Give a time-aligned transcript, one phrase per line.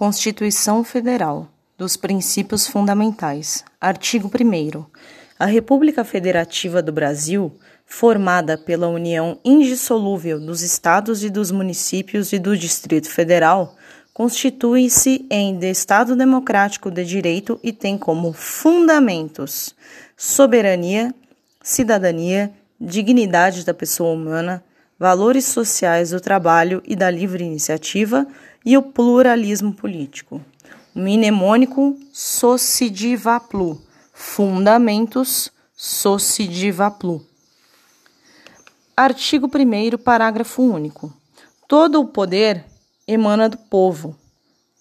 [0.00, 3.62] Constituição Federal dos Princípios Fundamentais.
[3.78, 4.86] Artigo 1.
[5.38, 7.52] A República Federativa do Brasil,
[7.84, 13.76] formada pela união indissolúvel dos Estados e dos municípios e do Distrito Federal,
[14.14, 19.74] constitui-se em de Estado democrático de direito e tem como fundamentos
[20.16, 21.14] soberania,
[21.62, 24.64] cidadania, dignidade da pessoa humana,
[24.98, 28.26] valores sociais do trabalho e da livre iniciativa
[28.64, 30.40] e o pluralismo político.
[30.94, 33.80] O mnemônico Socidivaplu,
[34.12, 37.24] Fundamentos Socidivaplu.
[38.96, 41.12] Artigo 1 parágrafo único.
[41.66, 42.64] Todo o poder
[43.06, 44.16] emana do povo,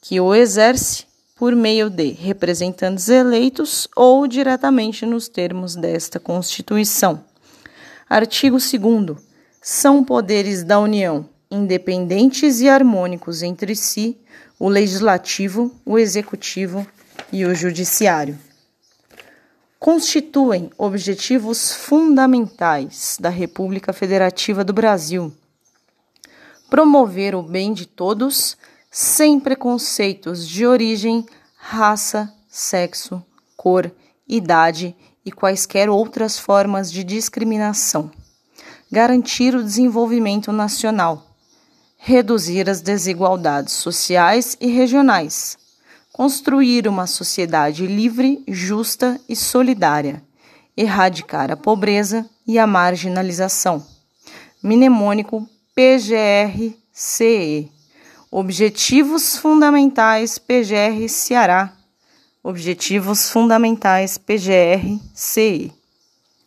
[0.00, 7.24] que o exerce por meio de representantes eleitos ou diretamente nos termos desta Constituição.
[8.10, 9.16] Artigo 2
[9.62, 14.18] são poderes da União, independentes e harmônicos entre si,
[14.58, 16.86] o legislativo, o executivo
[17.32, 18.38] e o judiciário.
[19.78, 25.32] Constituem objetivos fundamentais da República Federativa do Brasil.
[26.68, 28.56] Promover o bem de todos,
[28.90, 31.24] sem preconceitos de origem,
[31.56, 33.24] raça, sexo,
[33.56, 33.90] cor,
[34.26, 38.10] idade e quaisquer outras formas de discriminação.
[38.90, 41.27] Garantir o desenvolvimento nacional,
[41.98, 45.58] reduzir as desigualdades sociais e regionais,
[46.12, 50.22] construir uma sociedade livre, justa e solidária,
[50.76, 53.84] erradicar a pobreza e a marginalização.
[54.62, 56.72] Mnemônico PGR-CE.
[58.30, 61.72] Objetivos Fundamentais PGR Ceará.
[62.42, 65.72] Objetivos Fundamentais PGR-CE.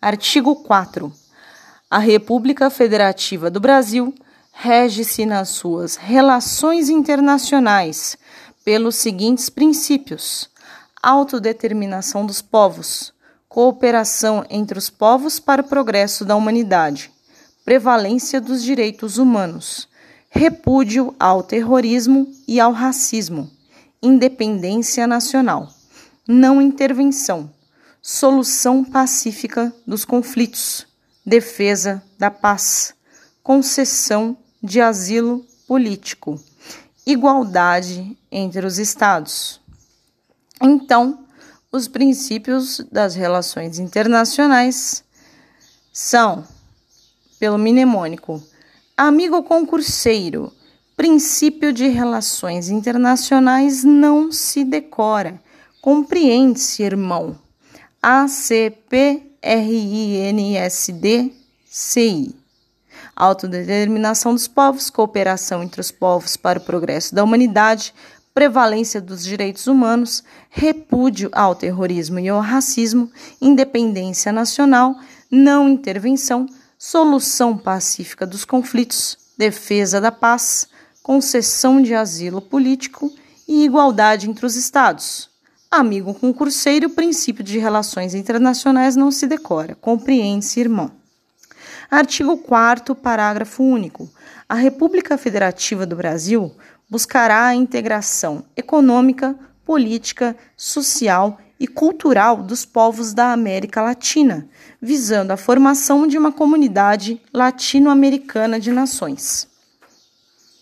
[0.00, 1.12] Artigo 4
[1.92, 4.14] a República Federativa do Brasil
[4.52, 8.16] rege-se nas suas relações internacionais
[8.64, 10.48] pelos seguintes princípios:
[11.02, 13.12] autodeterminação dos povos,
[13.48, 17.10] cooperação entre os povos para o progresso da humanidade,
[17.64, 19.88] prevalência dos direitos humanos,
[20.30, 23.50] repúdio ao terrorismo e ao racismo,
[24.02, 25.68] independência nacional,
[26.28, 27.50] não intervenção,
[28.00, 30.86] solução pacífica dos conflitos
[31.24, 32.94] defesa da paz,
[33.42, 36.40] concessão de asilo político,
[37.04, 39.60] igualdade entre os Estados.
[40.60, 41.26] Então,
[41.70, 45.02] os princípios das relações internacionais
[45.92, 46.44] são,
[47.38, 48.42] pelo mnemônico,
[48.96, 50.52] amigo concurseiro,
[50.96, 55.40] princípio de relações internacionais não se decora,
[55.80, 57.36] compreende-se, irmão.
[58.00, 60.02] ACP RINSD-CI.
[63.14, 67.94] Autodeterminação dos povos, cooperação entre os povos para o progresso da humanidade,
[68.34, 74.96] prevalência dos direitos humanos, repúdio ao terrorismo e ao racismo, independência nacional,
[75.30, 76.46] não intervenção,
[76.78, 80.68] solução pacífica dos conflitos, defesa da paz,
[81.02, 83.12] concessão de asilo político
[83.46, 85.30] e igualdade entre os Estados.
[85.70, 91.01] Amigo concurseiro, o princípio de relações internacionais não se decora, compreende-se, irmão.
[91.92, 94.08] Artigo 4 parágrafo único.
[94.48, 96.50] A República Federativa do Brasil
[96.88, 104.48] buscará a integração econômica, política, social e cultural dos povos da América Latina,
[104.80, 109.51] visando a formação de uma comunidade latino-americana de nações.